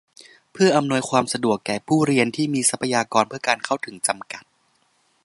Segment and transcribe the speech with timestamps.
[0.51, 4.43] เพื่ออำนวยความสะดวกแก้ผู้เรียนที่มีทรัพยากรเพื่อการเข้าถึงจำกัด